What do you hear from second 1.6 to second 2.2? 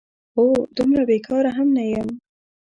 نه یم؟!